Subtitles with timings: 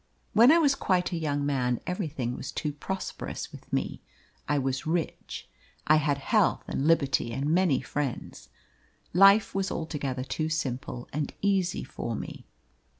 [0.33, 4.01] "When I was quite a young man everything was too prosperous with me.
[4.49, 5.47] I was rich,
[5.85, 8.49] I had health and liberty and many friends;
[9.13, 12.47] life was altogether too simple and easy for me.